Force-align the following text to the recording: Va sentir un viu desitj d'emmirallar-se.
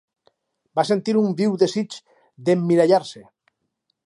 Va 0.79 0.85
sentir 0.91 1.15
un 1.21 1.35
viu 1.43 1.59
desitj 1.65 2.01
d'emmirallar-se. 2.49 3.27